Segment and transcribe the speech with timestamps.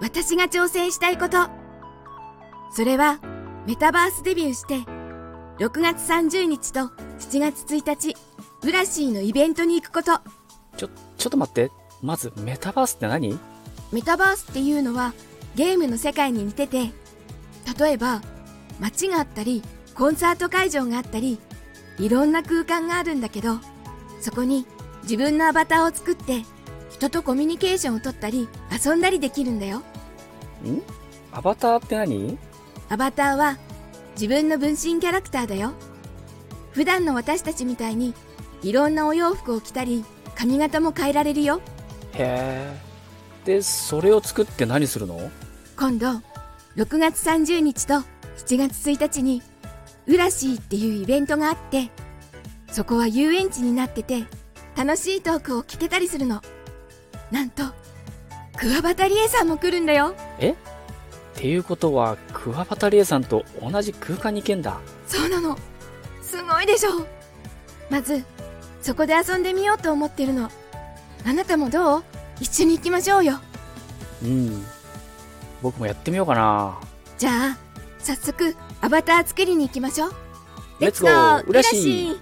[0.00, 1.48] 私が挑戦したいこと。
[2.72, 3.18] それは、
[3.66, 4.76] メタバースデビューして、
[5.58, 6.80] 6月30日と
[7.18, 8.16] 7月1日、
[8.62, 10.20] ウラシーのイベントに行くこと。
[10.76, 11.70] ちょ、ちょっと待って。
[12.00, 13.38] まず、メタバースって何？
[13.90, 15.14] メタバースっていうのは
[15.56, 16.92] ゲームの世界に似てて、
[17.78, 18.20] 例えば
[18.78, 19.62] 街があったり、
[19.94, 21.38] コンサート会場があったり、
[21.98, 23.58] いろんな空間があるんだけど、
[24.20, 24.66] そこに
[25.02, 26.44] 自分のアバターを作って、
[26.98, 28.48] 人とコミュニケーションを取ったり、
[28.84, 29.78] 遊んだりできるんだよ。
[29.78, 29.82] ん？
[31.30, 32.36] アバターって何？
[32.88, 33.56] アバターは
[34.14, 35.74] 自分の分身キャラクターだよ。
[36.72, 38.14] 普段の私たちみたいに
[38.62, 40.04] いろんなお洋服を着たり、
[40.34, 41.60] 髪型も変えられるよ。
[42.14, 42.78] へえ。
[43.44, 45.30] で、それを作って何するの？
[45.76, 46.08] 今度、
[46.74, 49.40] 6月30日と7月1日に、
[50.08, 51.90] ウラシーっていうイベントがあって、
[52.72, 54.24] そこは遊園地になってて、
[54.76, 56.42] 楽しいトークを聞けたりするの。
[57.30, 57.62] なんと、
[58.56, 60.14] クワバタリエさんも来るんだよ。
[60.38, 60.52] え？
[60.52, 60.54] っ
[61.34, 64.80] ていうことは、クワバタリエさんと同じ空間に行けんだ。
[65.06, 65.56] そうなの。
[66.22, 67.06] すごいでしょ。
[67.90, 68.24] まず、
[68.82, 70.50] そこで遊んでみようと思ってるの。
[71.26, 72.04] あなたもどう？
[72.40, 73.40] 一緒に行きましょうよ。
[74.22, 74.64] うん。
[75.62, 76.78] 僕もやってみようかな。
[77.18, 77.58] じゃあ、
[77.98, 80.12] 早速、アバター作りに行きましょう。
[80.80, 82.18] レッツゴーウラシー